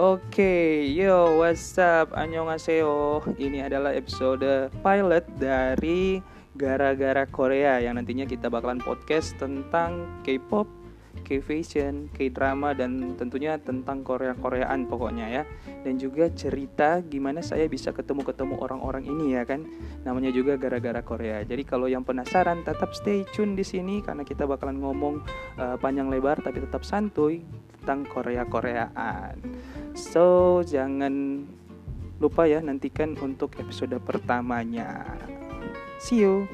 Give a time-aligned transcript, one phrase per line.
[0.00, 2.16] Oke, yo, what's up?
[2.16, 3.20] Annyeonghaseyo.
[3.36, 6.24] Ini adalah episode pilot dari
[6.56, 10.64] Gara-gara Korea yang nantinya kita bakalan podcast tentang K-pop,
[11.28, 15.42] K-fashion, K-drama dan tentunya tentang Korea-Koreaan pokoknya ya.
[15.84, 19.68] Dan juga cerita gimana saya bisa ketemu-ketemu orang-orang ini ya kan.
[20.08, 21.44] Namanya juga gara-gara Korea.
[21.44, 25.20] Jadi kalau yang penasaran tetap stay tune di sini karena kita bakalan ngomong
[25.60, 27.44] uh, panjang lebar tapi tetap santuy
[27.80, 29.40] tentang Korea-Koreaan.
[29.96, 31.44] So, jangan
[32.20, 35.16] lupa ya nantikan untuk episode pertamanya.
[36.04, 36.44] See you.